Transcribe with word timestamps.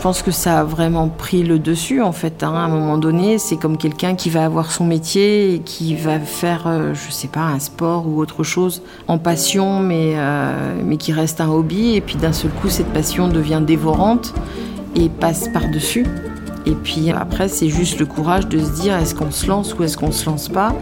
Je 0.00 0.02
pense 0.02 0.22
que 0.22 0.30
ça 0.30 0.60
a 0.60 0.64
vraiment 0.64 1.08
pris 1.08 1.42
le 1.42 1.58
dessus 1.58 2.00
en 2.00 2.12
fait. 2.12 2.42
Hein. 2.42 2.54
À 2.54 2.60
un 2.60 2.68
moment 2.68 2.96
donné, 2.96 3.36
c'est 3.36 3.58
comme 3.58 3.76
quelqu'un 3.76 4.14
qui 4.14 4.30
va 4.30 4.46
avoir 4.46 4.72
son 4.72 4.86
métier 4.86 5.56
et 5.56 5.58
qui 5.58 5.94
va 5.94 6.18
faire, 6.18 6.66
euh, 6.66 6.94
je 6.94 7.10
sais 7.10 7.28
pas, 7.28 7.42
un 7.42 7.58
sport 7.58 8.08
ou 8.08 8.18
autre 8.18 8.42
chose 8.42 8.80
en 9.08 9.18
passion, 9.18 9.80
mais, 9.80 10.14
euh, 10.16 10.80
mais 10.82 10.96
qui 10.96 11.12
reste 11.12 11.42
un 11.42 11.50
hobby. 11.50 11.96
Et 11.96 12.00
puis 12.00 12.16
d'un 12.16 12.32
seul 12.32 12.50
coup, 12.50 12.70
cette 12.70 12.90
passion 12.94 13.28
devient 13.28 13.60
dévorante 13.62 14.32
et 14.96 15.10
passe 15.10 15.48
par-dessus. 15.48 16.06
Et 16.70 16.74
puis 16.74 17.10
après, 17.10 17.48
c'est 17.48 17.68
juste 17.68 17.98
le 17.98 18.06
courage 18.06 18.46
de 18.46 18.60
se 18.60 18.80
dire 18.80 18.94
est-ce 18.94 19.16
qu'on 19.16 19.32
se 19.32 19.48
lance 19.48 19.74
ou 19.74 19.82
est-ce 19.82 19.96
qu'on 19.96 20.12
se 20.12 20.26
lance 20.26 20.48
pas? 20.48 20.72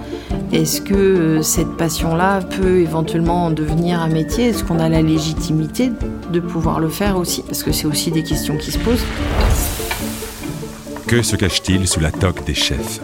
Est-ce 0.52 0.82
que 0.82 0.94
euh, 0.94 1.42
cette 1.42 1.78
passion-là 1.78 2.42
peut 2.42 2.80
éventuellement 2.80 3.50
devenir 3.50 3.98
un 4.02 4.08
métier? 4.08 4.48
Est-ce 4.48 4.64
qu'on 4.64 4.80
a 4.80 4.90
la 4.90 5.00
légitimité 5.00 5.90
de 6.30 6.40
pouvoir 6.40 6.78
le 6.78 6.90
faire 6.90 7.16
aussi? 7.16 7.42
Parce 7.42 7.62
que 7.62 7.72
c'est 7.72 7.86
aussi 7.86 8.10
des 8.10 8.22
questions 8.22 8.58
qui 8.58 8.70
se 8.70 8.78
posent. 8.78 9.04
Que 11.06 11.22
se 11.22 11.36
cache-t-il 11.36 11.88
sous 11.88 12.00
la 12.00 12.10
toque 12.10 12.44
des 12.44 12.54
chefs? 12.54 13.00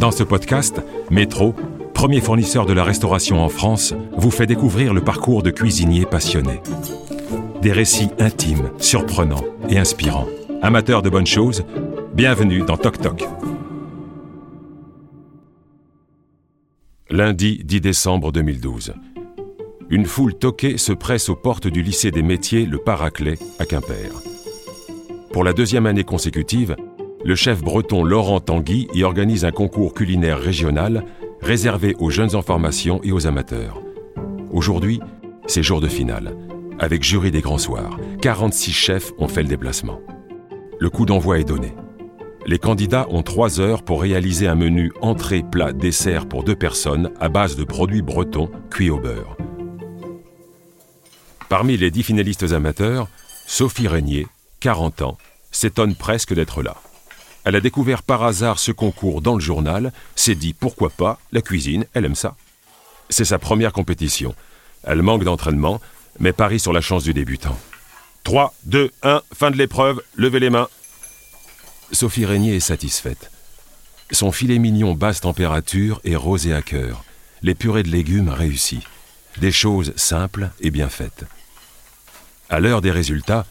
Dans 0.00 0.10
ce 0.10 0.24
podcast, 0.24 0.82
Métro, 1.12 1.54
premier 1.92 2.20
fournisseur 2.20 2.66
de 2.66 2.72
la 2.72 2.82
restauration 2.82 3.40
en 3.40 3.48
France, 3.48 3.94
vous 4.16 4.32
fait 4.32 4.46
découvrir 4.46 4.94
le 4.94 5.00
parcours 5.00 5.44
de 5.44 5.50
cuisiniers 5.50 6.06
passionnés. 6.06 6.60
Des 7.62 7.70
récits 7.70 8.10
intimes, 8.18 8.70
surprenants 8.78 9.44
et 9.68 9.78
inspirants. 9.78 10.26
Amateurs 10.64 11.02
de 11.02 11.10
bonnes 11.10 11.26
choses, 11.26 11.62
bienvenue 12.14 12.62
dans 12.62 12.76
Toc 12.76 13.00
Toc. 13.00 13.24
Lundi 17.10 17.60
10 17.64 17.80
décembre 17.80 18.30
2012. 18.30 18.94
Une 19.90 20.06
foule 20.06 20.34
toquée 20.34 20.78
se 20.78 20.92
presse 20.92 21.28
aux 21.28 21.34
portes 21.34 21.66
du 21.66 21.82
lycée 21.82 22.12
des 22.12 22.22
métiers 22.22 22.66
Le 22.66 22.78
Paraclet 22.78 23.36
à 23.58 23.66
Quimper. 23.66 24.12
Pour 25.32 25.42
la 25.42 25.52
deuxième 25.52 25.86
année 25.86 26.04
consécutive, 26.04 26.76
le 27.24 27.34
chef 27.34 27.62
breton 27.62 28.04
Laurent 28.04 28.38
Tanguy 28.38 28.86
y 28.94 29.02
organise 29.02 29.44
un 29.44 29.50
concours 29.50 29.92
culinaire 29.92 30.38
régional 30.38 31.04
réservé 31.42 31.96
aux 31.98 32.10
jeunes 32.10 32.36
en 32.36 32.42
formation 32.42 33.00
et 33.02 33.10
aux 33.10 33.26
amateurs. 33.26 33.82
Aujourd'hui, 34.52 35.00
c'est 35.48 35.64
jour 35.64 35.80
de 35.80 35.88
finale. 35.88 36.36
Avec 36.78 37.02
jury 37.02 37.32
des 37.32 37.40
grands 37.40 37.58
soirs, 37.58 37.98
46 38.22 38.72
chefs 38.72 39.12
ont 39.18 39.28
fait 39.28 39.42
le 39.42 39.48
déplacement. 39.48 40.00
Le 40.78 40.90
coup 40.90 41.06
d'envoi 41.06 41.40
est 41.40 41.44
donné. 41.44 41.74
Les 42.46 42.58
candidats 42.58 43.06
ont 43.08 43.22
trois 43.22 43.58
heures 43.58 43.82
pour 43.82 44.02
réaliser 44.02 44.46
un 44.46 44.54
menu 44.54 44.92
entrée, 45.00 45.42
plat, 45.42 45.72
dessert 45.72 46.28
pour 46.28 46.44
deux 46.44 46.54
personnes 46.54 47.10
à 47.18 47.30
base 47.30 47.56
de 47.56 47.64
produits 47.64 48.02
bretons 48.02 48.50
cuits 48.70 48.90
au 48.90 48.98
beurre. 48.98 49.36
Parmi 51.48 51.78
les 51.78 51.90
dix 51.90 52.02
finalistes 52.02 52.52
amateurs, 52.52 53.08
Sophie 53.46 53.88
Régnier, 53.88 54.26
40 54.60 55.02
ans, 55.02 55.18
s'étonne 55.52 55.94
presque 55.94 56.34
d'être 56.34 56.62
là. 56.62 56.76
Elle 57.44 57.56
a 57.56 57.60
découvert 57.60 58.02
par 58.02 58.22
hasard 58.22 58.58
ce 58.58 58.72
concours 58.72 59.22
dans 59.22 59.34
le 59.34 59.40
journal, 59.40 59.92
s'est 60.14 60.34
dit 60.34 60.52
pourquoi 60.52 60.90
pas, 60.90 61.18
la 61.32 61.40
cuisine, 61.40 61.86
elle 61.94 62.04
aime 62.04 62.14
ça. 62.14 62.36
C'est 63.08 63.24
sa 63.24 63.38
première 63.38 63.72
compétition. 63.72 64.34
Elle 64.82 65.02
manque 65.02 65.24
d'entraînement, 65.24 65.80
mais 66.18 66.32
parie 66.34 66.60
sur 66.60 66.74
la 66.74 66.82
chance 66.82 67.04
du 67.04 67.14
débutant. 67.14 67.56
3, 68.24 68.54
2, 68.64 68.90
1, 69.02 69.22
fin 69.34 69.50
de 69.50 69.56
l'épreuve, 69.56 70.02
levez 70.16 70.40
les 70.40 70.50
mains. 70.50 70.68
Sophie 71.92 72.24
Régnier 72.24 72.56
est 72.56 72.60
satisfaite. 72.60 73.30
Son 74.10 74.32
filet 74.32 74.58
mignon 74.58 74.94
basse 74.94 75.20
température 75.20 76.00
est 76.04 76.16
rosé 76.16 76.52
à 76.52 76.62
cœur. 76.62 77.04
Les 77.42 77.54
purées 77.54 77.82
de 77.82 77.90
légumes 77.90 78.28
réussies. 78.28 78.86
Des 79.40 79.52
choses 79.52 79.92
simples 79.96 80.50
et 80.60 80.70
bien 80.70 80.88
faites. 80.88 81.24
À 82.50 82.60
l'heure 82.60 82.80
des 82.80 82.90
résultats, 82.90 83.46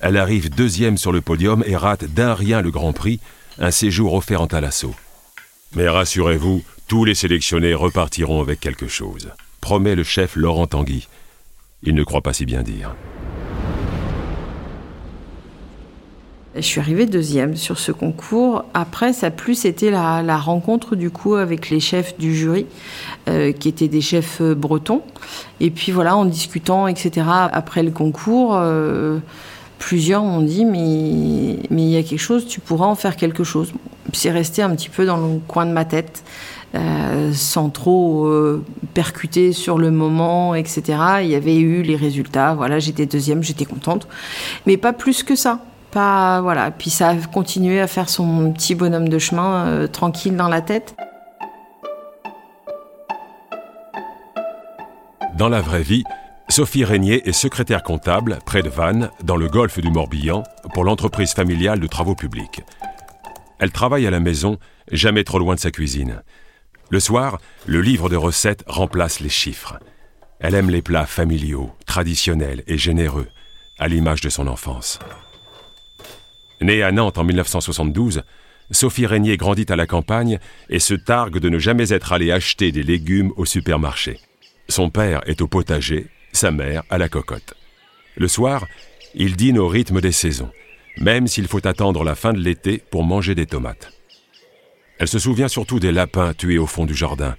elle 0.00 0.16
arrive 0.16 0.50
deuxième 0.50 0.98
sur 0.98 1.12
le 1.12 1.20
podium 1.20 1.62
et 1.66 1.76
rate 1.76 2.04
d'un 2.04 2.34
rien 2.34 2.60
le 2.60 2.70
Grand 2.70 2.92
Prix, 2.92 3.20
un 3.58 3.70
séjour 3.70 4.14
offert 4.14 4.42
en 4.42 4.46
Talasso. 4.46 4.94
Mais 5.74 5.88
rassurez-vous, 5.88 6.62
tous 6.86 7.04
les 7.04 7.14
sélectionnés 7.14 7.74
repartiront 7.74 8.40
avec 8.40 8.60
quelque 8.60 8.88
chose, 8.88 9.30
promet 9.60 9.94
le 9.94 10.04
chef 10.04 10.36
Laurent 10.36 10.66
Tanguy. 10.66 11.08
Il 11.82 11.94
ne 11.94 12.04
croit 12.04 12.22
pas 12.22 12.32
si 12.32 12.46
bien 12.46 12.62
dire. 12.62 12.94
Je 16.58 16.66
suis 16.66 16.80
arrivée 16.80 17.06
deuxième 17.06 17.54
sur 17.54 17.78
ce 17.78 17.92
concours. 17.92 18.64
Après, 18.74 19.12
ça 19.12 19.28
a 19.28 19.30
plus 19.30 19.64
été 19.64 19.90
la, 19.90 20.36
rencontre 20.38 20.96
du 20.96 21.10
coup 21.10 21.36
avec 21.36 21.70
les 21.70 21.78
chefs 21.78 22.18
du 22.18 22.34
jury, 22.34 22.66
euh, 23.28 23.52
qui 23.52 23.68
étaient 23.68 23.86
des 23.86 24.00
chefs 24.00 24.40
euh, 24.40 24.54
bretons. 24.54 25.02
Et 25.60 25.70
puis 25.70 25.92
voilà, 25.92 26.16
en 26.16 26.24
discutant, 26.24 26.88
etc. 26.88 27.26
Après 27.52 27.84
le 27.84 27.92
concours, 27.92 28.56
euh, 28.56 29.18
plusieurs 29.78 30.24
m'ont 30.24 30.40
dit 30.40 30.64
mais 30.64 31.58
mais 31.70 31.82
il 31.82 31.90
y 31.90 31.96
a 31.96 32.02
quelque 32.02 32.18
chose, 32.18 32.46
tu 32.46 32.58
pourras 32.58 32.86
en 32.86 32.96
faire 32.96 33.14
quelque 33.16 33.44
chose. 33.44 33.72
C'est 34.12 34.32
resté 34.32 34.62
un 34.62 34.74
petit 34.74 34.88
peu 34.88 35.06
dans 35.06 35.16
le 35.16 35.38
coin 35.46 35.64
de 35.64 35.72
ma 35.72 35.84
tête. 35.84 36.24
sans 37.32 37.70
trop 37.70 38.28
percuter 38.94 39.52
sur 39.52 39.78
le 39.78 39.90
moment, 39.90 40.54
etc. 40.54 40.82
Il 41.22 41.28
y 41.28 41.34
avait 41.34 41.56
eu 41.56 41.82
les 41.82 41.96
résultats, 41.96 42.54
voilà, 42.54 42.78
j'étais 42.78 43.06
deuxième, 43.06 43.42
j'étais 43.42 43.64
contente, 43.64 44.06
mais 44.66 44.76
pas 44.76 44.92
plus 44.92 45.22
que 45.22 45.36
ça. 45.36 45.60
Voilà. 45.92 46.70
Puis 46.70 46.90
ça 46.90 47.08
a 47.08 47.16
continué 47.16 47.80
à 47.80 47.86
faire 47.86 48.08
son 48.08 48.52
petit 48.52 48.74
bonhomme 48.74 49.08
de 49.08 49.18
chemin 49.18 49.66
euh, 49.66 49.86
tranquille 49.86 50.36
dans 50.36 50.48
la 50.48 50.60
tête. 50.60 50.94
Dans 55.36 55.48
la 55.48 55.60
vraie 55.60 55.82
vie, 55.82 56.02
Sophie 56.48 56.84
Régnier 56.84 57.28
est 57.28 57.32
secrétaire 57.32 57.82
comptable 57.82 58.38
près 58.44 58.62
de 58.62 58.68
Vannes, 58.68 59.10
dans 59.22 59.36
le 59.36 59.48
golfe 59.48 59.78
du 59.78 59.90
Morbihan, 59.90 60.42
pour 60.74 60.82
l'entreprise 60.82 61.32
familiale 61.32 61.78
de 61.78 61.86
travaux 61.86 62.16
publics. 62.16 62.62
Elle 63.60 63.70
travaille 63.70 64.06
à 64.06 64.10
la 64.10 64.18
maison, 64.18 64.58
jamais 64.90 65.24
trop 65.24 65.38
loin 65.38 65.54
de 65.54 65.60
sa 65.60 65.70
cuisine. 65.70 66.22
Le 66.90 67.00
soir, 67.00 67.38
le 67.66 67.82
livre 67.82 68.08
de 68.08 68.16
recettes 68.16 68.64
remplace 68.66 69.20
les 69.20 69.28
chiffres. 69.28 69.78
Elle 70.40 70.54
aime 70.54 70.70
les 70.70 70.82
plats 70.82 71.06
familiaux, 71.06 71.70
traditionnels 71.86 72.64
et 72.66 72.78
généreux, 72.78 73.28
à 73.78 73.88
l'image 73.88 74.22
de 74.22 74.28
son 74.28 74.46
enfance. 74.46 74.98
Née 76.60 76.82
à 76.82 76.92
Nantes 76.92 77.18
en 77.18 77.24
1972, 77.24 78.22
Sophie 78.70 79.06
Régnier 79.06 79.36
grandit 79.36 79.66
à 79.68 79.76
la 79.76 79.86
campagne 79.86 80.38
et 80.68 80.78
se 80.78 80.94
targue 80.94 81.38
de 81.38 81.48
ne 81.48 81.58
jamais 81.58 81.92
être 81.92 82.12
allée 82.12 82.32
acheter 82.32 82.72
des 82.72 82.82
légumes 82.82 83.32
au 83.36 83.44
supermarché. 83.44 84.20
Son 84.68 84.90
père 84.90 85.20
est 85.26 85.40
au 85.40 85.46
potager, 85.46 86.08
sa 86.32 86.50
mère 86.50 86.82
à 86.90 86.98
la 86.98 87.08
cocotte. 87.08 87.54
Le 88.16 88.28
soir, 88.28 88.66
il 89.14 89.36
dîne 89.36 89.58
au 89.58 89.68
rythme 89.68 90.00
des 90.00 90.12
saisons, 90.12 90.50
même 90.98 91.26
s'il 91.26 91.48
faut 91.48 91.66
attendre 91.66 92.04
la 92.04 92.14
fin 92.14 92.32
de 92.32 92.40
l'été 92.40 92.82
pour 92.90 93.04
manger 93.04 93.34
des 93.34 93.46
tomates. 93.46 93.92
Elle 94.98 95.08
se 95.08 95.18
souvient 95.18 95.48
surtout 95.48 95.78
des 95.78 95.92
lapins 95.92 96.34
tués 96.34 96.58
au 96.58 96.66
fond 96.66 96.84
du 96.84 96.94
jardin. 96.94 97.36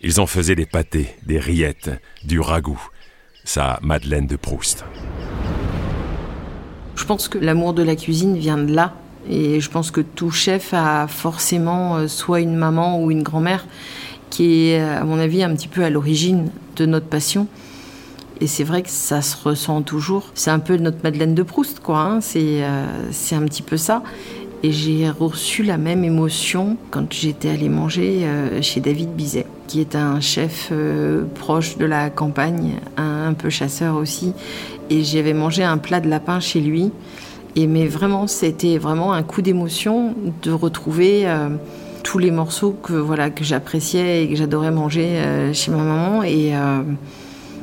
Ils 0.00 0.20
en 0.20 0.26
faisaient 0.26 0.54
des 0.54 0.66
pâtés, 0.66 1.08
des 1.26 1.38
rillettes, 1.38 1.90
du 2.24 2.40
ragoût. 2.40 2.80
Sa 3.44 3.80
Madeleine 3.82 4.28
de 4.28 4.36
Proust. 4.36 4.84
Je 6.94 7.04
pense 7.04 7.28
que 7.28 7.38
l'amour 7.38 7.72
de 7.72 7.82
la 7.82 7.96
cuisine 7.96 8.36
vient 8.36 8.58
de 8.58 8.72
là. 8.72 8.94
Et 9.28 9.60
je 9.60 9.70
pense 9.70 9.90
que 9.90 10.00
tout 10.00 10.30
chef 10.30 10.74
a 10.74 11.06
forcément 11.06 11.96
euh, 11.96 12.08
soit 12.08 12.40
une 12.40 12.56
maman 12.56 13.00
ou 13.00 13.10
une 13.10 13.22
grand-mère 13.22 13.66
qui 14.30 14.68
est, 14.70 14.80
à 14.80 15.04
mon 15.04 15.18
avis, 15.18 15.42
un 15.42 15.54
petit 15.54 15.68
peu 15.68 15.84
à 15.84 15.90
l'origine 15.90 16.48
de 16.76 16.86
notre 16.86 17.06
passion. 17.06 17.46
Et 18.40 18.46
c'est 18.46 18.64
vrai 18.64 18.82
que 18.82 18.88
ça 18.88 19.20
se 19.22 19.36
ressent 19.36 19.82
toujours. 19.82 20.30
C'est 20.34 20.50
un 20.50 20.58
peu 20.58 20.76
notre 20.76 20.98
Madeleine 21.04 21.34
de 21.34 21.42
Proust, 21.42 21.80
quoi. 21.80 22.00
Hein. 22.00 22.20
Euh, 22.36 22.86
c'est 23.10 23.36
un 23.36 23.42
petit 23.42 23.62
peu 23.62 23.76
ça. 23.76 24.02
Et 24.64 24.72
j'ai 24.72 25.10
reçu 25.10 25.62
la 25.62 25.76
même 25.76 26.02
émotion 26.02 26.76
quand 26.90 27.12
j'étais 27.12 27.50
allée 27.50 27.68
manger 27.68 28.20
euh, 28.22 28.62
chez 28.62 28.80
David 28.80 29.10
Bizet, 29.10 29.46
qui 29.66 29.80
est 29.80 29.94
un 29.94 30.20
chef 30.20 30.72
proche 31.34 31.76
de 31.76 31.84
la 31.84 32.10
campagne, 32.10 32.76
un 32.96 33.34
peu 33.34 33.50
chasseur 33.50 33.96
aussi, 33.96 34.32
et 34.92 35.04
j'avais 35.04 35.32
mangé 35.32 35.64
un 35.64 35.78
plat 35.78 36.00
de 36.00 36.08
lapin 36.08 36.38
chez 36.40 36.60
lui. 36.60 36.90
Et 37.56 37.66
mais 37.66 37.86
vraiment, 37.86 38.26
c'était 38.26 38.78
vraiment 38.78 39.12
un 39.12 39.22
coup 39.22 39.42
d'émotion 39.42 40.14
de 40.42 40.52
retrouver 40.52 41.26
euh, 41.26 41.48
tous 42.02 42.18
les 42.18 42.30
morceaux 42.30 42.72
que 42.82 42.94
voilà 42.94 43.30
que 43.30 43.44
j'appréciais 43.44 44.24
et 44.24 44.28
que 44.28 44.36
j'adorais 44.36 44.70
manger 44.70 45.06
euh, 45.06 45.52
chez 45.52 45.70
ma 45.70 45.78
maman. 45.78 46.22
Et 46.22 46.56
euh, 46.56 46.82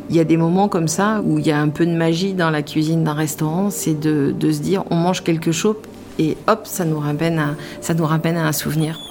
il 0.10 0.16
y 0.16 0.20
a 0.20 0.24
des 0.24 0.38
moments 0.38 0.68
comme 0.68 0.88
ça 0.88 1.22
où 1.24 1.40
il 1.40 1.46
y 1.46 1.52
a 1.52 1.60
un 1.60 1.70
peu 1.70 1.86
de 1.86 1.96
magie 1.96 2.34
dans 2.34 2.50
la 2.50 2.62
cuisine 2.62 3.04
d'un 3.04 3.14
restaurant, 3.14 3.70
c'est 3.70 4.00
de, 4.00 4.34
se 4.40 4.60
dire 4.60 4.84
on 4.90 4.96
mange 4.96 5.24
quelque 5.24 5.52
chose 5.52 5.76
et 6.18 6.36
hop, 6.48 6.62
ça 6.64 6.84
nous 6.84 7.00
ramène 7.00 7.56
ça 7.82 7.94
nous 7.94 8.06
ramène 8.06 8.38
à 8.38 8.48
un 8.48 8.52
souvenir. 8.52 9.09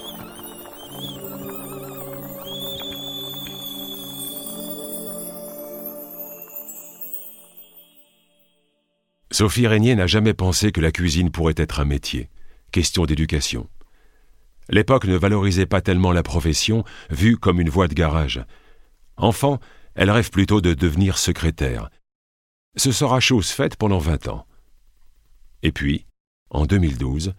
Sophie 9.38 9.69
Régnier 9.69 9.94
n'a 9.94 10.08
jamais 10.08 10.35
pensé 10.35 10.73
que 10.73 10.81
la 10.81 10.90
cuisine 10.90 11.31
pourrait 11.31 11.55
être 11.56 11.79
un 11.79 11.85
métier, 11.85 12.29
question 12.73 13.06
d'éducation. 13.06 13.69
L'époque 14.69 15.05
ne 15.05 15.14
valorisait 15.14 15.64
pas 15.64 15.81
tellement 15.81 16.11
la 16.11 16.25
profession, 16.25 16.82
vue 17.08 17.37
comme 17.37 17.61
une 17.61 17.70
voie 17.70 17.87
de 17.87 17.94
garage. 17.94 18.44
Enfant, 19.17 19.61
elle 19.94 20.11
rêve 20.11 20.31
plutôt 20.31 20.61
de 20.61 20.75
devenir 20.75 21.19
secrétaire. 21.19 21.88
Ce 22.75 22.90
sera 22.90 23.20
chose 23.20 23.50
faite 23.50 23.76
pendant 23.76 23.99
vingt 23.99 24.26
ans. 24.26 24.44
Et 25.62 25.70
puis, 25.70 26.05
En 26.50 26.67
2012, 26.67 27.35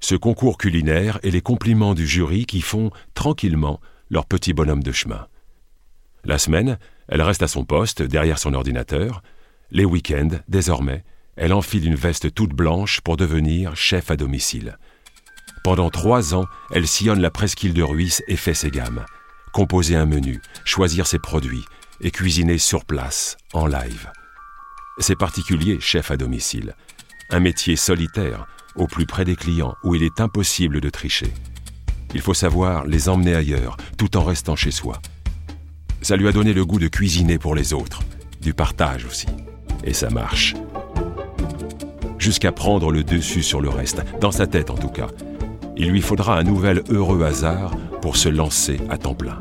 ce 0.00 0.16
concours 0.16 0.58
culinaire 0.58 1.20
et 1.22 1.30
les 1.30 1.40
compliments 1.40 1.94
du 1.94 2.04
jury 2.04 2.46
qui 2.46 2.62
font 2.62 2.90
tranquillement 3.14 3.78
leur 4.10 4.26
petit 4.26 4.54
bonhomme 4.54 4.82
de 4.82 4.90
chemin. 4.90 5.28
La 6.24 6.38
semaine, 6.38 6.80
elle 7.06 7.22
reste 7.22 7.44
à 7.44 7.48
son 7.48 7.64
poste, 7.64 8.02
derrière 8.02 8.40
son 8.40 8.54
ordinateur. 8.54 9.22
Les 9.70 9.84
week-ends, 9.84 10.40
désormais, 10.48 11.04
elle 11.36 11.52
enfile 11.52 11.86
une 11.86 11.94
veste 11.94 12.34
toute 12.34 12.52
blanche 12.52 13.00
pour 13.00 13.16
devenir 13.16 13.76
chef 13.76 14.10
à 14.10 14.16
domicile. 14.16 14.78
Pendant 15.64 15.90
trois 15.90 16.34
ans, 16.34 16.44
elle 16.70 16.86
sillonne 16.86 17.20
la 17.20 17.30
presqu'île 17.30 17.74
de 17.74 17.82
Ruisse 17.82 18.22
et 18.28 18.36
fait 18.36 18.54
ses 18.54 18.70
gammes. 18.70 19.04
Composer 19.52 19.96
un 19.96 20.06
menu, 20.06 20.40
choisir 20.64 21.06
ses 21.06 21.18
produits 21.18 21.64
et 22.00 22.10
cuisiner 22.10 22.58
sur 22.58 22.84
place, 22.84 23.36
en 23.52 23.66
live. 23.66 24.10
C'est 24.98 25.18
particulier, 25.18 25.78
chef 25.80 26.10
à 26.10 26.16
domicile. 26.16 26.74
Un 27.30 27.40
métier 27.40 27.76
solitaire, 27.76 28.46
au 28.76 28.86
plus 28.86 29.06
près 29.06 29.24
des 29.24 29.36
clients, 29.36 29.74
où 29.82 29.94
il 29.94 30.02
est 30.02 30.20
impossible 30.20 30.80
de 30.80 30.90
tricher. 30.90 31.32
Il 32.14 32.20
faut 32.20 32.34
savoir 32.34 32.84
les 32.84 33.08
emmener 33.08 33.34
ailleurs, 33.34 33.76
tout 33.96 34.16
en 34.16 34.24
restant 34.24 34.56
chez 34.56 34.70
soi. 34.70 35.00
Ça 36.02 36.16
lui 36.16 36.28
a 36.28 36.32
donné 36.32 36.52
le 36.52 36.64
goût 36.64 36.78
de 36.78 36.88
cuisiner 36.88 37.38
pour 37.38 37.54
les 37.54 37.72
autres, 37.72 38.02
du 38.40 38.54
partage 38.54 39.06
aussi. 39.06 39.26
Et 39.82 39.94
ça 39.94 40.10
marche. 40.10 40.54
Jusqu'à 42.24 42.52
prendre 42.52 42.90
le 42.90 43.04
dessus 43.04 43.42
sur 43.42 43.60
le 43.60 43.68
reste, 43.68 44.02
dans 44.18 44.30
sa 44.30 44.46
tête 44.46 44.70
en 44.70 44.78
tout 44.78 44.88
cas. 44.88 45.08
Il 45.76 45.90
lui 45.90 46.00
faudra 46.00 46.38
un 46.38 46.42
nouvel 46.42 46.82
heureux 46.88 47.22
hasard 47.22 47.76
pour 48.00 48.16
se 48.16 48.30
lancer 48.30 48.80
à 48.88 48.96
temps 48.96 49.14
plein. 49.14 49.38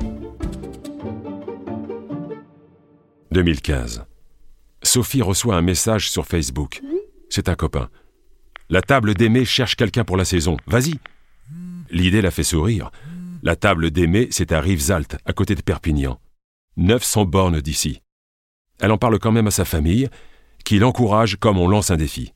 2015. 3.31 4.03
Sophie 4.81 5.21
reçoit 5.21 5.55
un 5.55 5.61
message 5.61 6.11
sur 6.11 6.25
Facebook. 6.25 6.81
C'est 7.29 7.47
un 7.47 7.55
copain. 7.55 7.89
La 8.67 8.81
table 8.81 9.13
d'Aimé 9.13 9.45
cherche 9.45 9.77
quelqu'un 9.77 10.03
pour 10.03 10.17
la 10.17 10.25
saison. 10.25 10.57
Vas-y. 10.67 10.95
L'idée 11.89 12.21
la 12.21 12.31
fait 12.31 12.43
sourire. 12.43 12.91
La 13.43 13.55
table 13.55 13.91
d'Aimé, 13.91 14.27
c'est 14.29 14.51
à 14.51 14.59
Rivesaltes, 14.59 15.15
à 15.23 15.31
côté 15.31 15.55
de 15.55 15.61
Perpignan. 15.61 16.19
900 16.75 17.23
bornes 17.23 17.61
d'ici. 17.61 18.01
Elle 18.81 18.91
en 18.91 18.97
parle 18.97 19.19
quand 19.19 19.31
même 19.31 19.47
à 19.47 19.51
sa 19.51 19.63
famille, 19.63 20.09
qui 20.65 20.79
l'encourage 20.79 21.37
comme 21.37 21.57
on 21.57 21.69
lance 21.69 21.89
un 21.89 21.95
défi. 21.95 22.33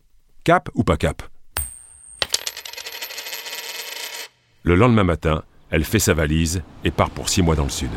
Cap 0.47 0.69
ou 0.75 0.85
pas 0.85 0.95
cap 0.95 1.23
Le 4.63 4.75
lendemain 4.75 5.03
matin, 5.03 5.43
elle 5.71 5.83
fait 5.83 5.99
sa 5.99 6.13
valise 6.13 6.61
et 6.85 6.91
part 6.91 7.09
pour 7.09 7.27
six 7.27 7.41
mois 7.41 7.57
dans 7.57 7.65
le 7.65 7.69
sud. 7.69 7.89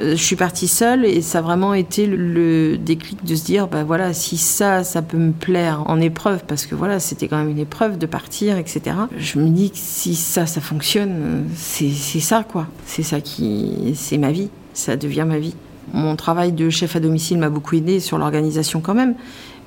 Euh, 0.00 0.12
je 0.12 0.14
suis 0.14 0.36
partie 0.36 0.68
seule 0.68 1.04
et 1.04 1.20
ça 1.20 1.40
a 1.40 1.42
vraiment 1.42 1.74
été 1.74 2.06
le 2.06 2.78
déclic 2.78 3.22
de 3.22 3.34
se 3.34 3.44
dire, 3.44 3.68
bah 3.68 3.84
voilà, 3.84 4.14
si 4.14 4.38
ça, 4.38 4.84
ça 4.84 5.02
peut 5.02 5.18
me 5.18 5.32
plaire 5.32 5.82
en 5.84 6.00
épreuve, 6.00 6.46
parce 6.46 6.64
que 6.64 6.74
voilà, 6.74 6.98
c'était 6.98 7.28
quand 7.28 7.36
même 7.36 7.50
une 7.50 7.58
épreuve 7.58 7.98
de 7.98 8.06
partir, 8.06 8.56
etc. 8.56 8.96
Je 9.18 9.38
me 9.38 9.50
dis 9.50 9.70
que 9.70 9.76
si 9.76 10.14
ça, 10.14 10.46
ça 10.46 10.62
fonctionne, 10.62 11.46
c'est 11.54 11.90
ça, 11.90 12.42
quoi. 12.42 12.68
C'est 12.86 13.02
ça 13.02 13.20
qui, 13.20 13.92
c'est 13.94 14.16
ma 14.16 14.32
vie. 14.32 14.48
Ça 14.72 14.96
devient 14.96 15.24
ma 15.26 15.38
vie. 15.38 15.54
Mon 15.92 16.16
travail 16.16 16.52
de 16.52 16.68
chef 16.70 16.96
à 16.96 17.00
domicile 17.00 17.38
m'a 17.38 17.48
beaucoup 17.48 17.76
aidé 17.76 18.00
sur 18.00 18.18
l'organisation 18.18 18.80
quand 18.80 18.94
même. 18.94 19.14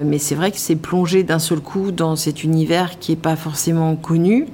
Mais 0.01 0.17
c'est 0.17 0.35
vrai 0.35 0.51
que 0.51 0.57
c'est 0.57 0.75
plongé 0.75 1.23
d'un 1.23 1.39
seul 1.39 1.59
coup 1.59 1.91
dans 1.91 2.15
cet 2.15 2.43
univers 2.43 2.99
qui 2.99 3.11
n'est 3.11 3.17
pas 3.17 3.35
forcément 3.35 3.95
connu. 3.95 4.47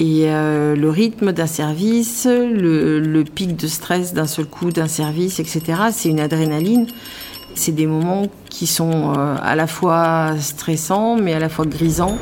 Et 0.00 0.24
euh, 0.26 0.74
le 0.74 0.90
rythme 0.90 1.32
d'un 1.32 1.46
service, 1.46 2.26
le, 2.26 3.22
pic 3.22 3.56
de 3.56 3.66
stress 3.66 4.14
d'un 4.14 4.26
seul 4.26 4.46
coup 4.46 4.70
d'un 4.70 4.88
service, 4.88 5.38
etc., 5.38 5.62
c'est 5.92 6.08
une 6.08 6.20
adrénaline. 6.20 6.86
C'est 7.54 7.72
des 7.72 7.86
moments 7.86 8.26
qui 8.48 8.66
sont 8.66 9.12
euh, 9.16 9.36
à 9.42 9.54
la 9.54 9.66
fois 9.66 10.34
stressants, 10.40 11.16
mais 11.16 11.34
à 11.34 11.38
la 11.38 11.48
fois 11.48 11.66
grisants. 11.66 12.16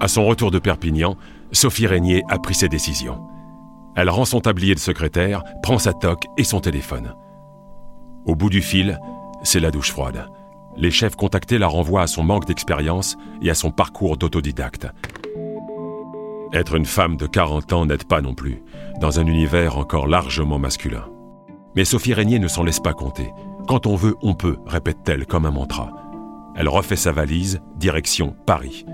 À 0.00 0.08
son 0.08 0.26
retour 0.26 0.50
de 0.50 0.58
Perpignan, 0.58 1.16
Sophie 1.50 1.86
Régnier 1.86 2.22
a 2.28 2.38
pris 2.38 2.54
ses 2.54 2.68
décisions. 2.68 3.18
Elle 3.96 4.10
rend 4.10 4.24
son 4.24 4.40
tablier 4.40 4.74
de 4.74 4.80
secrétaire, 4.80 5.44
prend 5.62 5.78
sa 5.78 5.92
toque 5.92 6.24
et 6.36 6.44
son 6.44 6.60
téléphone. 6.60 7.14
Au 8.26 8.34
bout 8.34 8.50
du 8.50 8.62
fil, 8.62 8.98
c'est 9.42 9.60
la 9.60 9.70
douche 9.70 9.92
froide. 9.92 10.28
Les 10.76 10.90
chefs 10.90 11.14
contactés 11.14 11.58
la 11.58 11.68
renvoient 11.68 12.02
à 12.02 12.06
son 12.06 12.24
manque 12.24 12.46
d'expérience 12.46 13.16
et 13.42 13.50
à 13.50 13.54
son 13.54 13.70
parcours 13.70 14.16
d'autodidacte. 14.16 14.88
Être 16.52 16.74
une 16.74 16.86
femme 16.86 17.16
de 17.16 17.26
40 17.26 17.72
ans 17.72 17.86
n'aide 17.86 18.04
pas 18.04 18.20
non 18.20 18.34
plus, 18.34 18.62
dans 19.00 19.20
un 19.20 19.26
univers 19.26 19.78
encore 19.78 20.06
largement 20.06 20.58
masculin. 20.58 21.04
Mais 21.76 21.84
Sophie 21.84 22.14
Régnier 22.14 22.38
ne 22.38 22.48
s'en 22.48 22.62
laisse 22.62 22.80
pas 22.80 22.92
compter. 22.92 23.30
Quand 23.68 23.86
on 23.86 23.96
veut, 23.96 24.14
on 24.22 24.34
peut, 24.34 24.58
répète-t-elle 24.66 25.26
comme 25.26 25.46
un 25.46 25.50
mantra. 25.50 25.90
Elle 26.56 26.68
refait 26.68 26.96
sa 26.96 27.12
valise, 27.12 27.60
direction 27.76 28.36
Paris. 28.46 28.84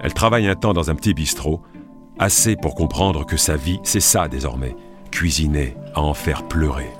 Elle 0.00 0.14
travaille 0.14 0.48
un 0.48 0.56
temps 0.56 0.72
dans 0.72 0.90
un 0.90 0.94
petit 0.94 1.14
bistrot, 1.14 1.62
assez 2.18 2.56
pour 2.56 2.74
comprendre 2.74 3.24
que 3.24 3.36
sa 3.36 3.56
vie, 3.56 3.80
c'est 3.82 4.00
ça 4.00 4.28
désormais, 4.28 4.74
cuisiner, 5.10 5.76
à 5.94 6.00
en 6.00 6.14
faire 6.14 6.42
pleurer. 6.44 6.90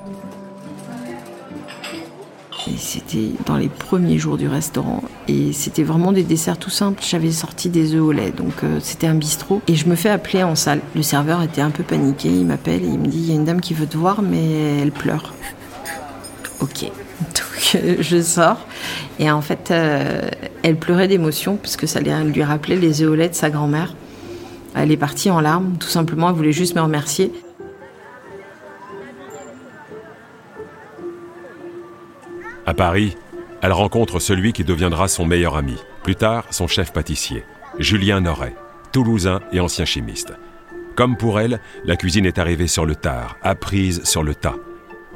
C'était 2.76 3.30
dans 3.46 3.56
les 3.56 3.68
premiers 3.68 4.18
jours 4.18 4.36
du 4.36 4.48
restaurant 4.48 5.02
et 5.28 5.52
c'était 5.52 5.84
vraiment 5.84 6.12
des 6.12 6.24
desserts 6.24 6.58
tout 6.58 6.70
simples. 6.70 7.02
J'avais 7.06 7.30
sorti 7.30 7.68
des 7.68 7.94
œufs 7.94 8.02
au 8.02 8.12
lait, 8.12 8.32
donc 8.32 8.64
euh, 8.64 8.80
c'était 8.82 9.06
un 9.06 9.14
bistrot. 9.14 9.62
Et 9.68 9.76
je 9.76 9.86
me 9.88 9.94
fais 9.94 10.10
appeler 10.10 10.42
en 10.42 10.56
salle. 10.56 10.80
Le 10.94 11.02
serveur 11.02 11.42
était 11.42 11.60
un 11.60 11.70
peu 11.70 11.84
paniqué, 11.84 12.28
il 12.28 12.44
m'appelle 12.44 12.82
et 12.82 12.88
il 12.88 12.98
me 12.98 13.06
dit 13.06 13.18
il 13.18 13.28
y 13.28 13.32
a 13.32 13.34
une 13.34 13.44
dame 13.44 13.60
qui 13.60 13.74
veut 13.74 13.86
te 13.86 13.96
voir 13.96 14.22
mais 14.22 14.80
elle 14.80 14.90
pleure. 14.90 15.32
Ok. 16.60 16.82
Donc 17.20 17.76
euh, 17.76 17.96
je 18.00 18.20
sors 18.20 18.58
et 19.18 19.30
en 19.30 19.40
fait 19.40 19.70
euh, 19.70 20.28
elle 20.62 20.76
pleurait 20.76 21.08
d'émotion 21.08 21.56
puisque 21.56 21.86
ça 21.86 22.00
lui 22.00 22.42
rappelait 22.42 22.76
les 22.76 23.02
œufs 23.02 23.10
au 23.10 23.14
lait 23.14 23.28
de 23.28 23.34
sa 23.34 23.48
grand-mère. 23.48 23.94
Elle 24.76 24.92
est 24.92 24.98
partie 24.98 25.30
en 25.30 25.40
larmes, 25.40 25.78
tout 25.80 25.88
simplement, 25.88 26.28
elle 26.28 26.36
voulait 26.36 26.52
juste 26.52 26.76
me 26.76 26.82
remercier. 26.82 27.32
À 32.66 32.74
Paris, 32.74 33.16
elle 33.62 33.72
rencontre 33.72 34.18
celui 34.18 34.52
qui 34.52 34.64
deviendra 34.64 35.08
son 35.08 35.24
meilleur 35.24 35.56
ami, 35.56 35.76
plus 36.02 36.14
tard 36.14 36.44
son 36.50 36.66
chef 36.66 36.92
pâtissier, 36.92 37.42
Julien 37.78 38.20
Noret, 38.20 38.54
toulousain 38.92 39.40
et 39.50 39.60
ancien 39.60 39.86
chimiste. 39.86 40.34
Comme 40.94 41.16
pour 41.16 41.40
elle, 41.40 41.60
la 41.84 41.96
cuisine 41.96 42.26
est 42.26 42.38
arrivée 42.38 42.66
sur 42.66 42.84
le 42.84 42.96
tard, 42.96 43.38
apprise 43.42 44.04
sur 44.04 44.22
le 44.22 44.34
tas. 44.34 44.56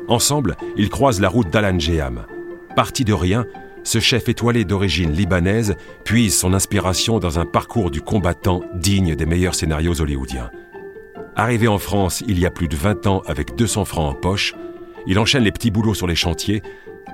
Ensemble, 0.08 0.56
ils 0.76 0.88
croisent 0.88 1.20
la 1.20 1.28
route 1.28 1.50
d'Alan 1.50 1.78
Geham. 1.78 2.24
Parti 2.76 3.04
de 3.04 3.12
rien, 3.12 3.44
ce 3.84 3.98
chef 3.98 4.28
étoilé 4.28 4.64
d'origine 4.64 5.12
libanaise 5.12 5.76
puise 6.04 6.38
son 6.38 6.54
inspiration 6.54 7.18
dans 7.18 7.38
un 7.38 7.46
parcours 7.46 7.90
du 7.90 8.00
combattant 8.00 8.62
digne 8.74 9.14
des 9.14 9.26
meilleurs 9.26 9.54
scénarios 9.54 10.00
hollywoodiens. 10.00 10.50
Arrivé 11.36 11.68
en 11.68 11.78
France 11.78 12.22
il 12.26 12.38
y 12.38 12.46
a 12.46 12.50
plus 12.50 12.68
de 12.68 12.76
20 12.76 13.06
ans 13.06 13.22
avec 13.26 13.54
200 13.54 13.84
francs 13.84 14.10
en 14.10 14.14
poche, 14.14 14.54
il 15.06 15.18
enchaîne 15.18 15.44
les 15.44 15.52
petits 15.52 15.70
boulots 15.70 15.94
sur 15.94 16.06
les 16.06 16.14
chantiers 16.14 16.62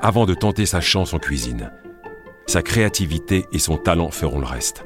avant 0.01 0.27
de 0.27 0.35
tenter 0.35 0.67
sa 0.67 0.81
chance 0.81 1.15
en 1.15 1.19
cuisine. 1.19 1.71
Sa 2.47 2.63
créativité 2.63 3.47
et 3.53 3.59
son 3.59 3.77
talent 3.77 4.11
feront 4.11 4.39
le 4.39 4.47
reste. 4.47 4.85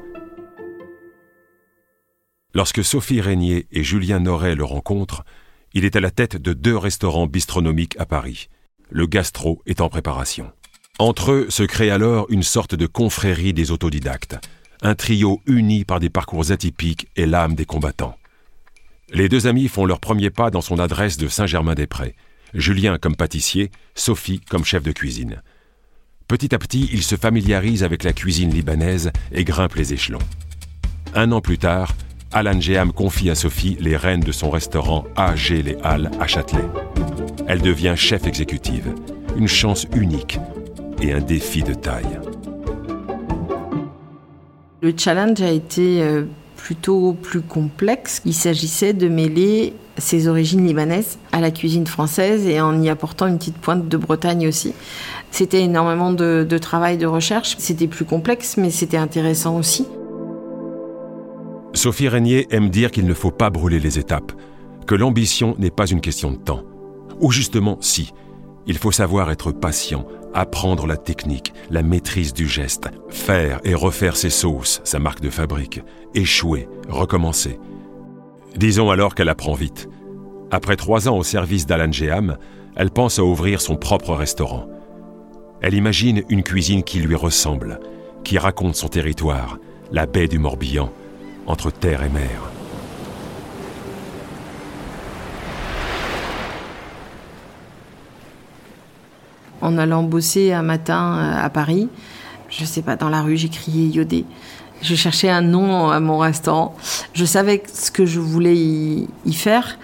Lorsque 2.53 2.83
Sophie 2.83 3.21
Régnier 3.21 3.67
et 3.71 3.83
Julien 3.83 4.19
Noret 4.19 4.55
le 4.55 4.65
rencontrent, 4.65 5.23
il 5.73 5.85
est 5.85 5.95
à 5.95 6.01
la 6.01 6.11
tête 6.11 6.35
de 6.35 6.53
deux 6.53 6.75
restaurants 6.75 7.27
bistronomiques 7.27 7.95
à 7.97 8.05
Paris. 8.05 8.49
Le 8.89 9.07
gastro 9.07 9.61
est 9.65 9.79
en 9.79 9.87
préparation. 9.87 10.51
Entre 10.99 11.31
eux 11.31 11.47
se 11.49 11.63
crée 11.63 11.89
alors 11.89 12.27
une 12.29 12.43
sorte 12.43 12.75
de 12.75 12.85
confrérie 12.85 13.53
des 13.53 13.71
autodidactes, 13.71 14.37
un 14.81 14.95
trio 14.95 15.41
uni 15.47 15.83
par 15.83 15.99
des 15.99 16.09
parcours 16.09 16.51
atypiques 16.51 17.07
et 17.15 17.25
l'âme 17.25 17.55
des 17.55 17.65
combattants. 17.65 18.15
Les 19.13 19.27
deux 19.27 19.47
amis 19.47 19.67
font 19.67 19.85
leur 19.85 19.99
premier 19.99 20.29
pas 20.29 20.51
dans 20.51 20.61
son 20.61 20.79
adresse 20.79 21.17
de 21.17 21.27
Saint-Germain-des-Prés, 21.27 22.15
Julien 22.53 22.97
comme 22.97 23.15
pâtissier, 23.15 23.71
Sophie 23.95 24.41
comme 24.41 24.63
chef 24.63 24.83
de 24.83 24.91
cuisine. 24.91 25.41
Petit 26.27 26.53
à 26.53 26.59
petit, 26.59 26.87
ils 26.93 27.03
se 27.03 27.15
familiarisent 27.15 27.83
avec 27.83 28.03
la 28.03 28.13
cuisine 28.13 28.53
libanaise 28.53 29.11
et 29.31 29.43
grimpent 29.43 29.75
les 29.75 29.93
échelons. 29.93 30.19
Un 31.13 31.31
an 31.31 31.41
plus 31.41 31.57
tard, 31.57 31.93
Alan 32.31 32.61
Geham 32.61 32.93
confie 32.93 33.29
à 33.29 33.35
Sophie 33.35 33.75
les 33.79 33.97
rênes 33.97 34.21
de 34.21 34.31
son 34.31 34.49
restaurant 34.49 35.03
AG 35.17 35.49
Les 35.49 35.77
Halles 35.83 36.11
à 36.19 36.27
Châtelet. 36.27 36.69
Elle 37.47 37.61
devient 37.61 37.95
chef 37.97 38.25
exécutive, 38.27 38.93
une 39.35 39.47
chance 39.49 39.87
unique 39.93 40.39
et 41.01 41.13
un 41.13 41.21
défi 41.21 41.63
de 41.63 41.73
taille. 41.73 42.19
Le 44.81 44.93
challenge 44.97 45.41
a 45.41 45.51
été 45.51 46.01
euh, 46.01 46.23
plutôt 46.55 47.13
plus 47.13 47.41
complexe. 47.41 48.21
Il 48.25 48.33
s'agissait 48.33 48.93
de 48.93 49.07
mêler 49.07 49.73
ses 49.97 50.27
origines 50.27 50.65
libanaises 50.65 51.19
à 51.31 51.41
la 51.41 51.51
cuisine 51.51 51.85
française 51.85 52.47
et 52.47 52.61
en 52.61 52.81
y 52.81 52.89
apportant 52.89 53.27
une 53.27 53.37
petite 53.37 53.57
pointe 53.57 53.87
de 53.87 53.97
Bretagne 53.97 54.47
aussi. 54.47 54.73
C'était 55.31 55.61
énormément 55.61 56.11
de, 56.11 56.57
travail, 56.59 56.97
de 56.97 57.05
recherche. 57.05 57.55
C'était 57.57 57.87
plus 57.87 58.05
complexe, 58.05 58.57
mais 58.57 58.69
c'était 58.69 58.97
intéressant 58.97 59.57
aussi. 59.57 59.85
Sophie 61.73 62.09
Régnier 62.09 62.47
aime 62.51 62.69
dire 62.69 62.91
qu'il 62.91 63.05
ne 63.05 63.13
faut 63.13 63.31
pas 63.31 63.49
brûler 63.49 63.79
les 63.79 63.97
étapes, 63.97 64.33
que 64.87 64.95
l'ambition 64.95 65.55
n'est 65.57 65.71
pas 65.71 65.85
une 65.85 66.01
question 66.01 66.31
de 66.31 66.37
temps. 66.37 66.63
Ou 67.19 67.31
justement, 67.31 67.77
si. 67.81 68.11
Il 68.67 68.77
faut 68.77 68.91
savoir 68.91 69.31
être 69.31 69.51
patient, 69.51 70.05
apprendre 70.33 70.85
la 70.85 70.97
technique, 70.97 71.53
la 71.69 71.81
maîtrise 71.81 72.33
du 72.33 72.47
geste, 72.47 72.89
faire 73.09 73.59
et 73.63 73.73
refaire 73.73 74.15
ses 74.15 74.29
sauces, 74.29 74.81
sa 74.83 74.99
marque 74.99 75.21
de 75.21 75.29
fabrique, 75.29 75.81
échouer, 76.13 76.69
recommencer. 76.87 77.59
Disons 78.55 78.89
alors 78.89 79.15
qu'elle 79.15 79.29
apprend 79.29 79.53
vite. 79.53 79.89
Après 80.51 80.75
trois 80.75 81.07
ans 81.07 81.17
au 81.17 81.23
service 81.23 81.65
d'Alan 81.65 81.91
Geham, 81.91 82.37
elle 82.75 82.91
pense 82.91 83.19
à 83.19 83.23
ouvrir 83.23 83.61
son 83.61 83.77
propre 83.77 84.13
restaurant. 84.13 84.67
Elle 85.61 85.73
imagine 85.73 86.23
une 86.29 86.43
cuisine 86.43 86.83
qui 86.83 86.99
lui 86.99 87.15
ressemble, 87.15 87.79
qui 88.23 88.37
raconte 88.37 88.75
son 88.75 88.87
territoire, 88.87 89.57
la 89.91 90.05
baie 90.05 90.27
du 90.27 90.39
Morbihan, 90.39 90.91
entre 91.47 91.71
terre 91.71 92.03
et 92.03 92.09
mer. 92.09 92.51
En 99.61 99.77
allant 99.77 100.03
bosser 100.03 100.51
un 100.51 100.63
matin 100.63 101.17
euh, 101.17 101.45
à 101.45 101.49
Paris, 101.49 101.87
je 102.49 102.65
sais 102.65 102.81
pas, 102.81 102.95
dans 102.95 103.09
la 103.09 103.21
rue, 103.21 103.37
j'ai 103.37 103.49
crié 103.49 103.87
Yodé. 103.87 104.25
Je 104.81 104.95
cherchais 104.95 105.29
un 105.29 105.41
nom 105.41 105.89
à 105.89 105.99
mon 105.99 106.17
restaurant. 106.17 106.75
Je 107.13 107.23
savais 107.23 107.63
ce 107.71 107.91
que 107.91 108.05
je 108.05 108.19
voulais 108.19 108.55
y, 108.55 109.33
faire. 109.33 109.77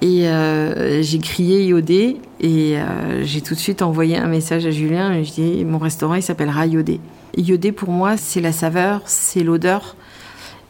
Et 0.00 0.28
euh, 0.28 1.02
j'ai 1.02 1.18
crié 1.18 1.66
Yodé 1.66 2.20
et 2.40 2.78
euh, 2.78 3.24
j'ai 3.24 3.40
tout 3.40 3.54
de 3.54 3.58
suite 3.58 3.82
envoyé 3.82 4.16
un 4.16 4.28
message 4.28 4.64
à 4.64 4.70
Julien 4.70 5.12
et 5.12 5.24
je 5.24 5.32
dis 5.32 5.64
mon 5.64 5.78
restaurant 5.78 6.14
il 6.14 6.22
s'appellera 6.22 6.66
Yodé. 6.66 7.00
Yodé 7.36 7.72
pour 7.72 7.90
moi 7.90 8.16
c'est 8.16 8.40
la 8.40 8.52
saveur, 8.52 9.02
c'est 9.06 9.42
l'odeur 9.42 9.96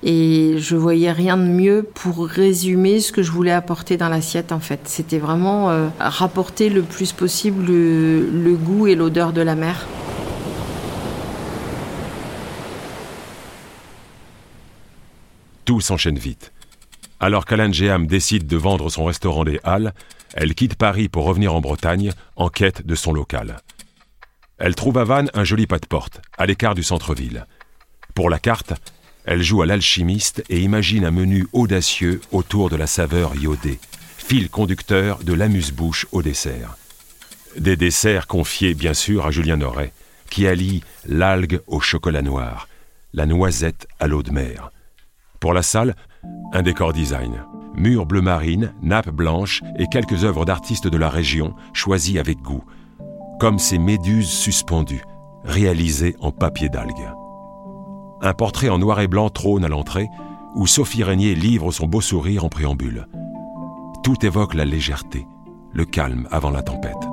et 0.03 0.55
je 0.59 0.77
voyais 0.77 1.13
rien 1.13 1.37
de 1.37 1.43
mieux 1.43 1.83
pour 1.95 2.27
résumer 2.27 3.01
ce 3.01 3.13
que 3.13 3.23
je 3.23 3.33
voulais 3.33 3.53
apporter 3.53 3.97
dans 3.97 4.09
l'assiette 4.09 4.53
en 4.53 4.61
fait. 4.61 4.81
C'était 4.85 5.19
vraiment 5.19 5.71
euh, 5.71 5.89
rapporter 5.99 6.69
le 6.69 6.83
plus 6.83 7.13
possible 7.13 7.65
le 7.67 8.55
goût 8.55 8.87
et 8.87 8.95
l'odeur 8.95 9.33
de 9.33 9.41
la 9.41 9.55
mer. 9.55 9.87
Tout 15.65 15.81
s'enchaîne 15.81 16.19
vite. 16.19 16.53
Alors 17.21 17.45
qu'Alain 17.45 17.73
Géam 17.73 18.07
décide 18.07 18.47
de 18.47 18.57
vendre 18.57 18.89
son 18.91 19.05
restaurant 19.05 19.45
des 19.45 19.61
Halles, 19.65 19.93
elle 20.35 20.55
quitte 20.55 20.77
Paris 20.77 21.09
pour 21.09 21.25
revenir 21.25 21.55
en 21.55 21.61
Bretagne 21.61 22.13
en 22.37 22.49
quête 22.49 22.87
de 22.87 22.95
son 22.95 23.13
local. 23.13 23.59
Elle 24.59 24.75
trouve 24.75 24.99
à 24.99 25.05
Vannes 25.05 25.31
un 25.35 25.45
joli 25.45 25.67
pas 25.67 25.79
de 25.79 25.87
porte, 25.87 26.21
à 26.37 26.47
l'écart 26.47 26.75
du 26.75 26.83
centre-ville. 26.83 27.47
Pour 28.15 28.31
la 28.31 28.39
carte, 28.39 28.73
elle 29.31 29.43
joue 29.43 29.61
à 29.61 29.67
l'alchimiste 29.67 30.43
et 30.49 30.59
imagine 30.59 31.05
un 31.05 31.11
menu 31.11 31.49
audacieux 31.53 32.23
autour 32.33 32.71
de 32.71 32.77
la 32.77 32.87
saveur 32.87 33.37
iodée, 33.37 33.79
fil 34.17 34.49
conducteur 34.49 35.19
de 35.23 35.35
l'amuse-bouche 35.35 36.07
au 36.13 36.23
dessert. 36.23 36.79
Des 37.59 37.77
desserts 37.77 38.27
confiés 38.27 38.73
bien 38.73 38.95
sûr 38.95 39.27
à 39.27 39.31
Julien 39.31 39.59
Norret, 39.59 39.93
qui 40.31 40.47
allie 40.47 40.83
l'algue 41.07 41.61
au 41.67 41.79
chocolat 41.79 42.23
noir, 42.23 42.69
la 43.13 43.27
noisette 43.27 43.87
à 44.01 44.07
l'eau 44.07 44.23
de 44.23 44.31
mer. 44.31 44.73
Pour 45.41 45.53
la 45.53 45.63
salle, 45.63 45.95
un 46.55 46.63
décor 46.63 46.95
design. 46.95 47.45
Murs 47.75 48.07
bleu 48.07 48.23
marine, 48.23 48.73
nappes 48.81 49.11
blanches 49.11 49.61
et 49.79 49.89
quelques 49.93 50.25
œuvres 50.25 50.47
d'artistes 50.47 50.89
de 50.89 50.97
la 50.97 51.11
région 51.11 51.55
choisies 51.75 52.19
avec 52.19 52.39
goût. 52.39 52.65
Comme 53.39 53.59
ces 53.59 53.77
méduses 53.77 54.31
suspendues, 54.31 55.05
réalisées 55.45 56.17
en 56.21 56.33
papier 56.33 56.71
d'algue. 56.71 57.13
Un 58.21 58.35
portrait 58.35 58.69
en 58.69 58.79
noir 58.79 59.01
et 59.01 59.09
blanc 59.09 59.31
trône 59.31 59.65
à 59.65 59.69
l'entrée, 59.69 60.09
où 60.55 60.67
Sophie 60.67 61.05
Régnier 61.05 61.35
livre 61.35 61.71
son 61.71 61.87
beau 61.87 62.01
sourire 62.01 62.45
en 62.45 62.49
préambule. 62.49 63.07
Tout 64.03 64.25
évoque 64.25 64.55
la 64.55 64.65
légèreté, 64.65 65.27
le 65.73 65.85
calme 65.85 66.27
avant 66.31 66.51
la 66.51 66.63
tempête. 66.63 67.09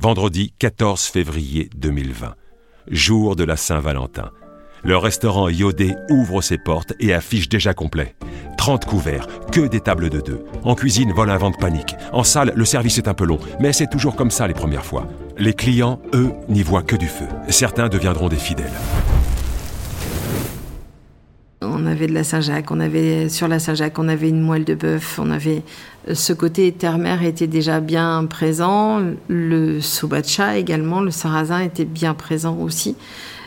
vendredi 0.00 0.54
14 0.58 1.02
février 1.06 1.68
2020, 1.76 2.34
jour 2.88 3.36
de 3.36 3.44
la 3.44 3.56
Saint-Valentin. 3.56 4.30
Le 4.84 4.96
restaurant 4.96 5.48
Iodé 5.48 5.92
ouvre 6.08 6.40
ses 6.40 6.56
portes 6.56 6.94
et 7.00 7.12
affiche 7.12 7.48
déjà 7.48 7.74
complet. 7.74 8.14
30 8.68 8.84
couverts, 8.84 9.26
que 9.50 9.66
des 9.66 9.80
tables 9.80 10.10
de 10.10 10.20
deux. 10.20 10.44
En 10.62 10.74
cuisine, 10.74 11.10
vol 11.14 11.30
un 11.30 11.38
vent 11.38 11.50
de 11.50 11.56
panique. 11.56 11.94
En 12.12 12.22
salle, 12.22 12.52
le 12.54 12.66
service 12.66 12.98
est 12.98 13.08
un 13.08 13.14
peu 13.14 13.24
long, 13.24 13.38
mais 13.60 13.72
c'est 13.72 13.86
toujours 13.86 14.14
comme 14.14 14.30
ça 14.30 14.46
les 14.46 14.52
premières 14.52 14.84
fois. 14.84 15.06
Les 15.38 15.54
clients, 15.54 16.00
eux, 16.12 16.32
n'y 16.50 16.62
voient 16.62 16.82
que 16.82 16.94
du 16.94 17.06
feu. 17.06 17.24
Certains 17.48 17.88
deviendront 17.88 18.28
des 18.28 18.36
fidèles. 18.36 18.66
On 21.62 21.86
avait 21.86 22.08
de 22.08 22.12
la 22.12 22.24
Saint-Jacques, 22.24 22.70
on 22.70 22.78
avait 22.78 23.30
sur 23.30 23.48
la 23.48 23.58
Saint-Jacques, 23.58 23.98
on 23.98 24.06
avait 24.06 24.28
une 24.28 24.42
moelle 24.42 24.66
de 24.66 24.74
bœuf, 24.74 25.18
on 25.18 25.30
avait 25.30 25.62
euh, 26.06 26.14
ce 26.14 26.34
côté 26.34 26.70
terre-mer 26.70 27.22
était 27.22 27.46
déjà 27.46 27.80
bien 27.80 28.26
présent, 28.26 29.00
le 29.28 29.80
sobacha 29.80 30.58
également, 30.58 31.00
le 31.00 31.10
sarrasin 31.10 31.60
était 31.60 31.86
bien 31.86 32.12
présent 32.12 32.58
aussi. 32.58 32.96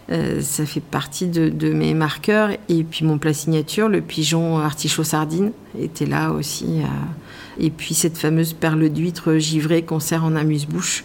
Euh, 0.10 0.42
ça 0.42 0.66
fait 0.66 0.82
partie 0.82 1.28
de, 1.28 1.74
mes 1.74 1.94
marqueurs. 1.94 2.52
Et 2.70 2.84
puis 2.84 3.06
mon 3.06 3.18
plat 3.18 3.34
signature, 3.34 3.88
le 3.88 4.02
pigeon 4.02 4.60
artichaut 4.60 5.04
sardine, 5.04 5.52
était 5.80 6.06
là 6.06 6.32
aussi. 6.32 6.82
Euh. 6.82 7.64
et 7.64 7.70
puis 7.70 7.94
cette 7.94 8.18
fameuse 8.18 8.54
perle 8.54 8.90
d'huître 8.90 9.38
givrée 9.38 9.84
qu'on 9.84 10.00
sert 10.00 10.26
en 10.26 10.36
amuse-bouche, 10.36 11.04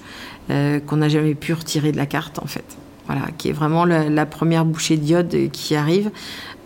qu'on 0.49 0.97
n'a 0.97 1.09
jamais 1.09 1.35
pu 1.35 1.53
retirer 1.53 1.93
de 1.93 1.97
la 1.97 2.07
carte 2.07 2.39
en 2.41 2.47
fait. 2.47 2.77
Voilà, 3.07 3.29
qui 3.39 3.49
est 3.49 3.53
vraiment 3.53 3.85
la, 3.85 4.27
première 4.27 4.65
bouchée 4.65 4.97
d'iode 4.97 5.51
qui 5.53 5.77
arrive, 5.77 6.11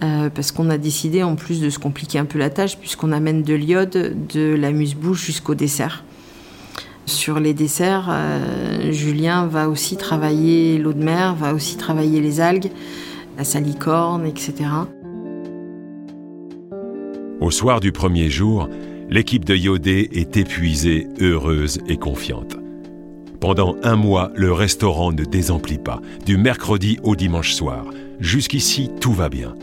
euh, 0.03 0.31
parce 0.31 0.53
qu'on 0.53 0.71
a 0.71 0.79
décidé 0.79 1.23
en 1.23 1.37
plus 1.37 1.61
de 1.61 1.69
se 1.69 1.79
compliquer 1.79 2.19
un 2.19 2.25
peu 2.25 2.39
la 2.39 2.49
tâche, 2.49 2.79
puisqu'on 2.79 3.13
amène 3.13 3.43
de 3.43 3.53
l'iode 3.53 4.17
de 4.33 4.55
l'amuse-bouche 4.55 5.23
jusqu'au 5.23 5.55
dessert. 5.55 6.03
Sur 7.11 7.41
les 7.41 7.55
desserts, 7.55 8.09
euh, 8.09 8.93
Julien 8.93 9.47
va 9.47 9.69
aussi 9.69 9.97
travailler 9.97 10.79
l'eau 10.79 10.93
de 10.93 11.03
mer, 11.03 11.35
va 11.35 11.55
aussi 11.55 11.77
travailler 11.77 12.21
les 12.21 12.41
algues, 12.41 12.71
la 13.37 13.43
salicorne, 13.43 14.27
etc. 14.27 14.55
Au 17.41 17.51
soir 17.51 17.81
du 17.81 17.91
premier 17.91 18.31
jour, 18.31 18.69
l'équipe 19.09 19.45
de 19.45 19.57
Yodé 19.57 20.09
est 20.13 20.37
épuisée, 20.37 21.09
heureuse 21.21 21.81
et 21.89 21.97
confiante. 21.97 22.57
Pendant 23.41 23.75
un 23.83 23.97
mois, 23.97 24.31
le 24.37 24.53
restaurant 24.53 25.11
ne 25.11 25.25
désemplit 25.25 25.79
pas, 25.79 26.01
du 26.25 26.37
mercredi 26.37 27.01
au 27.03 27.17
dimanche 27.17 27.55
soir. 27.55 27.87
Jusqu'ici, 28.21 28.89
tout 29.01 29.13
va 29.13 29.29
bien. 29.29 29.57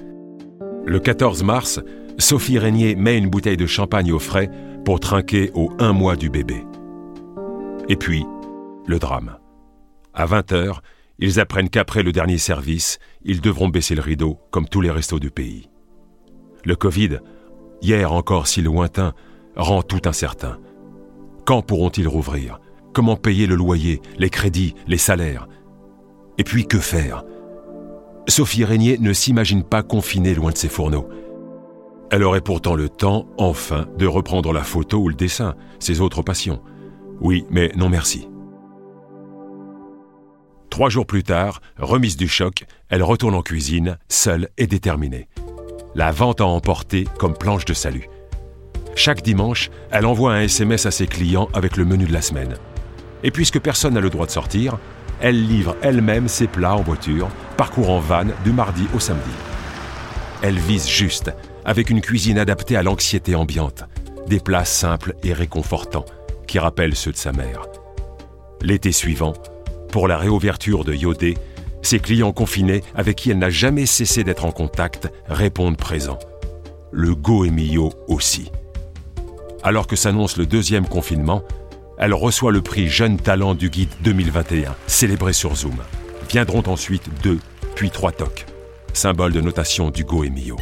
Le 0.85 0.99
14 0.99 1.43
mars, 1.43 1.79
Sophie 2.17 2.59
Régnier 2.59 2.95
met 2.95 3.17
une 3.17 3.29
bouteille 3.29 3.57
de 3.57 3.67
champagne 3.67 4.11
au 4.11 4.19
frais 4.19 4.51
pour 4.83 4.99
trinquer 4.99 5.49
au 5.53 5.71
un 5.79 5.93
mois 5.93 6.17
du 6.17 6.29
bébé. 6.29 6.65
Et 7.89 7.95
puis, 7.95 8.25
le 8.85 8.99
drame. 8.99 9.37
À 10.13 10.25
20h, 10.25 10.79
ils 11.19 11.39
apprennent 11.39 11.69
qu'après 11.69 12.03
le 12.03 12.11
dernier 12.11 12.37
service, 12.37 12.99
ils 13.23 13.41
devront 13.41 13.69
baisser 13.69 13.95
le 13.95 14.01
rideau 14.01 14.39
comme 14.51 14.67
tous 14.67 14.81
les 14.81 14.91
restos 14.91 15.19
du 15.19 15.31
pays. 15.31 15.69
Le 16.65 16.75
Covid, 16.75 17.19
hier 17.81 18.11
encore 18.11 18.47
si 18.47 18.61
lointain, 18.61 19.13
rend 19.55 19.81
tout 19.81 20.01
incertain. 20.05 20.59
Quand 21.45 21.61
pourront-ils 21.61 22.07
rouvrir? 22.07 22.59
Comment 22.93 23.15
payer 23.15 23.47
le 23.47 23.55
loyer, 23.55 24.01
les 24.17 24.29
crédits, 24.29 24.75
les 24.87 24.97
salaires? 24.97 25.47
Et 26.37 26.43
puis 26.43 26.67
que 26.67 26.79
faire? 26.79 27.23
Sophie 28.27 28.65
Régnier 28.65 28.97
ne 28.97 29.13
s'imagine 29.13 29.63
pas 29.63 29.83
confinée 29.83 30.33
loin 30.33 30.51
de 30.51 30.57
ses 30.57 30.67
fourneaux. 30.67 31.07
Elle 32.11 32.23
aurait 32.23 32.41
pourtant 32.41 32.75
le 32.75 32.89
temps, 32.89 33.27
enfin, 33.37 33.87
de 33.97 34.05
reprendre 34.05 34.51
la 34.51 34.63
photo 34.63 34.97
ou 34.97 35.09
le 35.09 35.15
dessin, 35.15 35.55
ses 35.79 36.01
autres 36.01 36.21
passions. 36.21 36.61
Oui, 37.19 37.45
mais 37.49 37.71
non 37.75 37.89
merci. 37.89 38.27
Trois 40.69 40.89
jours 40.89 41.07
plus 41.07 41.23
tard, 41.23 41.61
remise 41.77 42.17
du 42.17 42.27
choc, 42.27 42.65
elle 42.89 43.01
retourne 43.01 43.33
en 43.33 43.41
cuisine, 43.41 43.97
seule 44.09 44.49
et 44.57 44.67
déterminée. 44.67 45.27
La 45.95 46.11
vente 46.11 46.41
a 46.41 46.45
emporté 46.45 47.07
comme 47.17 47.35
planche 47.35 47.65
de 47.65 47.73
salut. 47.73 48.07
Chaque 48.95 49.23
dimanche, 49.23 49.71
elle 49.89 50.05
envoie 50.05 50.33
un 50.33 50.41
SMS 50.41 50.85
à 50.85 50.91
ses 50.91 51.07
clients 51.07 51.49
avec 51.53 51.77
le 51.77 51.85
menu 51.85 52.05
de 52.05 52.13
la 52.13 52.21
semaine. 52.21 52.55
Et 53.23 53.31
puisque 53.31 53.59
personne 53.59 53.95
n'a 53.95 54.01
le 54.01 54.11
droit 54.11 54.27
de 54.27 54.31
sortir, 54.31 54.77
elle 55.19 55.47
livre 55.47 55.75
elle-même 55.81 56.27
ses 56.27 56.45
plats 56.45 56.75
en 56.75 56.83
voiture, 56.83 57.29
parcourant 57.57 57.99
Vannes 57.99 58.33
du 58.43 58.51
mardi 58.51 58.85
au 58.95 58.99
samedi. 58.99 59.31
Elle 60.43 60.59
vise 60.59 60.87
juste, 60.87 61.31
avec 61.65 61.89
une 61.89 62.01
cuisine 62.01 62.37
adaptée 62.37 62.75
à 62.75 62.83
l'anxiété 62.83 63.33
ambiante, 63.33 63.85
des 64.27 64.39
plats 64.39 64.65
simples 64.65 65.15
et 65.23 65.33
réconfortants, 65.33 66.05
qui 66.47 66.59
rappellent 66.59 66.95
ceux 66.95 67.11
de 67.11 67.17
sa 67.17 67.31
mère. 67.31 67.63
L'été 68.61 68.91
suivant, 68.91 69.33
pour 69.91 70.07
la 70.07 70.17
réouverture 70.17 70.83
de 70.83 70.93
Yodé, 70.93 71.37
ses 71.81 71.99
clients 71.99 72.33
confinés, 72.33 72.83
avec 72.95 73.15
qui 73.17 73.31
elle 73.31 73.37
n'a 73.37 73.49
jamais 73.49 73.85
cessé 73.85 74.23
d'être 74.23 74.45
en 74.45 74.51
contact, 74.51 75.11
répondent 75.27 75.77
présents. 75.77 76.19
Le 76.91 77.15
Goemio 77.15 77.93
aussi. 78.07 78.51
Alors 79.63 79.87
que 79.87 79.95
s'annonce 79.95 80.37
le 80.37 80.45
deuxième 80.45 80.87
confinement, 80.87 81.43
elle 81.97 82.13
reçoit 82.13 82.51
le 82.51 82.61
prix 82.61 82.87
Jeune 82.87 83.17
Talent 83.17 83.55
du 83.55 83.69
Guide 83.69 83.89
2021, 84.01 84.75
célébré 84.85 85.33
sur 85.33 85.55
Zoom. 85.55 85.77
Viendront 86.29 86.63
ensuite 86.67 87.09
deux, 87.23 87.39
puis 87.75 87.89
trois 87.89 88.11
tocs, 88.11 88.45
symbole 88.93 89.33
de 89.33 89.41
notation 89.41 89.89
d'Hugo 89.89 90.23
et 90.23 90.29
Mio. 90.29 90.57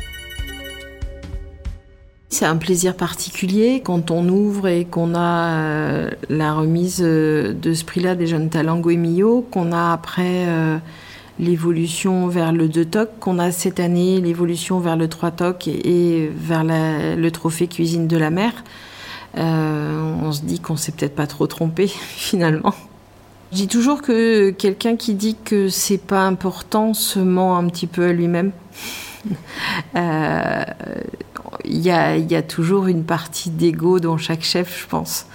C'est 2.29 2.45
un 2.45 2.57
plaisir 2.57 2.95
particulier 2.95 3.81
quand 3.83 4.11
on 4.11 4.27
ouvre 4.27 4.67
et 4.67 4.85
qu'on 4.85 5.13
a 5.15 5.53
euh, 5.53 6.11
la 6.29 6.53
remise 6.53 7.01
euh, 7.01 7.53
de 7.53 7.73
ce 7.73 7.85
prix-là 7.85 8.15
des 8.15 8.27
jeunes 8.27 8.49
talents 8.49 8.79
Goemio, 8.79 9.47
qu'on 9.51 9.71
a 9.71 9.93
après 9.93 10.47
euh, 10.47 10.77
l'évolution 11.39 12.27
vers 12.27 12.51
le 12.51 12.67
2 12.67 12.85
toc, 12.85 13.09
qu'on 13.19 13.39
a 13.39 13.51
cette 13.51 13.79
année 13.79 14.19
l'évolution 14.21 14.79
vers 14.79 14.97
le 14.97 15.07
3 15.07 15.31
toc 15.31 15.67
et, 15.67 16.29
vers 16.35 16.63
le 16.63 17.29
trophée 17.29 17.67
cuisine 17.67 18.07
de 18.07 18.17
la 18.17 18.31
mer. 18.31 18.51
on 19.37 20.31
se 20.31 20.41
dit 20.41 20.59
qu'on 20.59 20.77
s'est 20.77 20.91
peut-être 20.91 21.15
pas 21.15 21.27
trop 21.27 21.47
trompé 21.47 21.87
finalement. 21.87 22.73
Je 23.51 23.57
dis 23.57 23.67
toujours 23.67 24.01
que 24.01 24.49
quelqu'un 24.49 24.97
qui 24.97 25.13
dit 25.13 25.37
que 25.45 25.69
c'est 25.69 25.99
pas 25.99 26.25
important 26.25 26.93
se 26.93 27.19
ment 27.19 27.57
un 27.57 27.67
petit 27.67 27.87
peu 27.87 28.05
à 28.05 28.11
lui-même. 28.11 28.51
Euh, 29.95 30.63
il 31.63 31.79
y, 31.79 31.89
a, 31.89 32.41
toujours 32.41 32.87
une 32.87 33.03
partie 33.03 33.49
d'ego 33.49 33.99
dans 33.99 34.17
chaque 34.17 34.43
chef, 34.43 34.81
je 34.81 34.87
pense. 34.87 35.25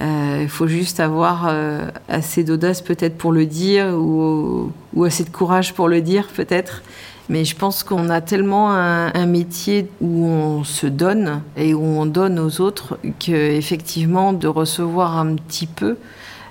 Euh, 0.00 0.40
il 0.42 0.48
faut 0.48 0.66
juste 0.66 1.00
avoir 1.00 1.46
euh, 1.48 1.88
assez 2.08 2.44
d'audace 2.44 2.82
peut-être 2.82 3.16
pour 3.16 3.32
le 3.32 3.46
dire 3.46 3.94
ou, 3.96 4.72
assez 5.04 5.24
de 5.24 5.30
courage 5.30 5.74
pour 5.74 5.88
le 5.88 6.00
dire 6.00 6.28
peut-être. 6.34 6.82
Mais 7.28 7.44
je 7.44 7.56
pense 7.56 7.82
qu'on 7.82 8.10
a 8.10 8.20
tellement 8.20 8.72
un, 8.72 9.26
métier 9.26 9.88
où 10.00 10.26
on 10.26 10.64
se 10.64 10.86
donne 10.86 11.42
et 11.56 11.74
où 11.74 11.82
on 11.82 12.04
donne 12.04 12.40
aux 12.40 12.60
autres 12.60 12.98
qu'effectivement 13.20 14.32
de 14.32 14.48
recevoir 14.48 15.16
un 15.16 15.36
petit 15.36 15.66
peu, 15.66 15.96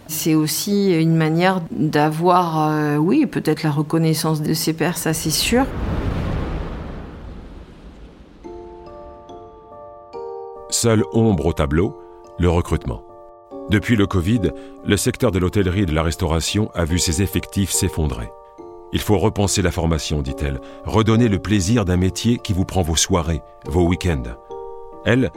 c'est 0.08 0.36
aussi 0.36 0.94
une 0.94 1.18
manière 1.18 1.62
d'avoir, 1.72 2.98
oui, 2.98 3.26
peut-être 3.26 3.64
la 3.64 3.72
reconnaissance 3.72 4.42
de 4.42 4.54
ses 4.54 4.72
pairs, 4.72 4.98
ça 4.98 5.14
c'est 5.14 5.32
sûr. 5.32 5.66
Seule 10.82 11.04
ombre 11.12 11.48
au 11.48 11.52
tableau, 11.52 12.00
le 12.38 12.50
recrutement. 12.50 13.04
Depuis 13.70 13.98
le 13.98 14.08
Covid, 14.08 14.54
le 14.86 14.96
secteur 14.96 15.30
de 15.30 15.38
l'hôtellerie 15.38 15.82
et 15.82 15.86
de 15.86 15.94
la 15.94 16.04
restauration 16.04 16.72
a 16.74 16.86
vu 16.86 17.00
ses 17.00 17.22
effectifs 17.22 17.72
s'effondrer. 17.72 18.32
Il 18.94 19.02
faut 19.02 19.18
repenser 19.18 19.62
la 19.62 19.72
formation, 19.72 20.22
dit-elle, 20.22 20.62
redonner 20.86 21.28
le 21.28 21.40
plaisir 21.40 21.84
d'un 21.84 21.98
métier 21.98 22.38
qui 22.38 22.54
vous 22.54 22.64
prend 22.64 22.82
vos 22.82 22.96
soirées, 22.96 23.42
vos 23.66 23.84
week-ends. 23.84 24.38
Elle 25.04 25.32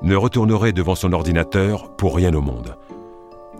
ne 0.00 0.16
retournerait 0.16 0.72
devant 0.72 0.94
son 0.94 1.12
ordinateur 1.12 1.94
pour 1.96 2.16
rien 2.16 2.32
au 2.32 2.40
monde. 2.40 2.74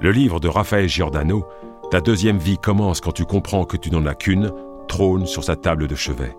Le 0.00 0.12
livre 0.12 0.40
de 0.40 0.48
Raphaël 0.48 0.88
Giordano, 0.88 1.44
Ta 1.90 2.00
deuxième 2.00 2.38
vie 2.38 2.56
commence 2.56 3.02
quand 3.02 3.12
tu 3.12 3.26
comprends 3.26 3.66
que 3.66 3.76
tu 3.76 3.90
n'en 3.90 4.06
as 4.06 4.14
qu'une, 4.14 4.54
trône 4.88 5.26
sur 5.26 5.44
sa 5.44 5.54
table 5.54 5.86
de 5.86 5.96
chevet. 5.96 6.34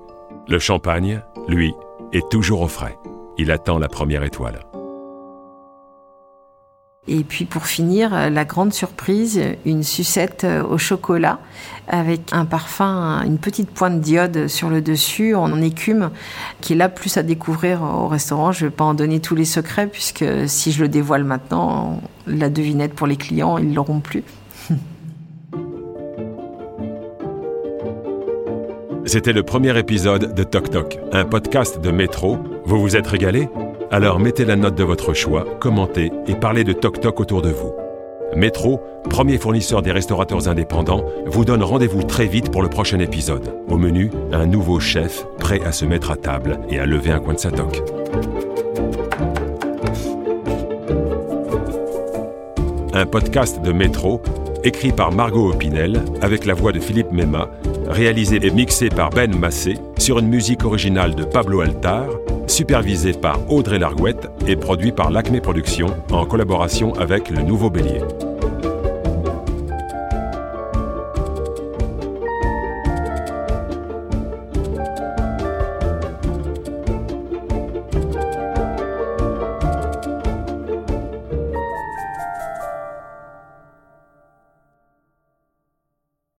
Le 0.47 0.57
champagne, 0.57 1.21
lui, 1.47 1.75
est 2.13 2.27
toujours 2.31 2.61
au 2.61 2.67
frais. 2.67 2.97
Il 3.37 3.51
attend 3.51 3.77
la 3.77 3.89
première 3.89 4.23
étoile. 4.23 4.66
Et 7.09 7.23
puis 7.23 7.45
pour 7.45 7.65
finir, 7.65 8.29
la 8.29 8.43
grande 8.43 8.73
surprise, 8.73 9.41
une 9.65 9.83
sucette 9.83 10.45
au 10.69 10.77
chocolat 10.77 11.39
avec 11.87 12.33
un 12.33 12.43
parfum, 12.43 13.23
une 13.25 13.37
petite 13.37 13.69
pointe 13.69 14.01
d'iode 14.01 14.47
sur 14.47 14.69
le 14.69 14.81
dessus 14.81 15.33
en 15.33 15.61
écume, 15.61 16.09
qui 16.59 16.73
est 16.73 16.75
là 16.75 16.89
plus 16.89 17.15
à 17.15 17.23
découvrir 17.23 17.81
au 17.81 18.07
restaurant. 18.07 18.51
Je 18.51 18.65
ne 18.65 18.69
vais 18.69 18.75
pas 18.75 18.83
en 18.83 18.93
donner 18.93 19.21
tous 19.21 19.35
les 19.35 19.45
secrets 19.45 19.87
puisque 19.87 20.25
si 20.47 20.73
je 20.73 20.81
le 20.81 20.89
dévoile 20.89 21.23
maintenant, 21.23 22.01
la 22.25 22.49
devinette 22.49 22.93
pour 22.93 23.07
les 23.07 23.15
clients, 23.15 23.57
ils 23.57 23.73
l'auront 23.73 24.01
plus. 24.01 24.23
C'était 29.05 29.31
le 29.31 29.43
premier 29.43 29.77
épisode 29.79 30.35
de 30.35 30.43
Toc 30.43 30.69
Toc, 30.69 30.99
un 31.13 31.23
podcast 31.23 31.79
de 31.79 31.91
métro. 31.91 32.37
Vous 32.65 32.81
vous 32.81 32.97
êtes 32.97 33.07
régalé? 33.07 33.47
Alors 33.91 34.19
mettez 34.19 34.45
la 34.45 34.55
note 34.55 34.75
de 34.75 34.83
votre 34.83 35.13
choix, 35.13 35.45
commentez 35.59 36.11
et 36.27 36.35
parlez 36.35 36.63
de 36.63 36.73
Toc 36.73 36.99
Toc 36.99 37.19
autour 37.19 37.41
de 37.41 37.49
vous. 37.49 37.73
Métro, 38.35 38.81
premier 39.09 39.37
fournisseur 39.37 39.81
des 39.81 39.91
restaurateurs 39.91 40.49
indépendants, 40.49 41.05
vous 41.25 41.45
donne 41.45 41.63
rendez-vous 41.63 42.03
très 42.03 42.25
vite 42.25 42.51
pour 42.51 42.61
le 42.61 42.69
prochain 42.69 42.99
épisode. 42.99 43.55
Au 43.69 43.77
menu, 43.77 44.11
un 44.33 44.45
nouveau 44.45 44.79
chef 44.79 45.25
prêt 45.39 45.61
à 45.65 45.71
se 45.71 45.85
mettre 45.85 46.11
à 46.11 46.17
table 46.17 46.59
et 46.69 46.79
à 46.79 46.85
lever 46.85 47.11
un 47.11 47.19
coin 47.19 47.33
de 47.33 47.39
sa 47.39 47.51
toque. 47.51 47.81
Un 52.93 53.05
podcast 53.05 53.61
de 53.61 53.71
Métro, 53.71 54.21
écrit 54.63 54.91
par 54.91 55.11
Margot 55.11 55.51
Opinel, 55.51 56.01
avec 56.21 56.45
la 56.45 56.53
voix 56.53 56.71
de 56.71 56.79
Philippe 56.79 57.11
Mema, 57.11 57.49
réalisé 57.87 58.39
et 58.45 58.51
mixé 58.51 58.89
par 58.89 59.11
Ben 59.11 59.33
Massé, 59.37 59.75
sur 59.97 60.19
une 60.19 60.27
musique 60.27 60.65
originale 60.65 61.15
de 61.15 61.23
Pablo 61.23 61.61
Altar, 61.61 62.07
supervisé 62.47 63.13
par 63.13 63.39
Audrey 63.51 63.79
Largouette 63.79 64.29
et 64.47 64.55
produit 64.55 64.91
par 64.91 65.11
l'Acme 65.11 65.39
Productions 65.39 65.95
en 66.11 66.25
collaboration 66.25 66.93
avec 66.95 67.29
le 67.29 67.41
Nouveau 67.41 67.69
Bélier. 67.69 68.01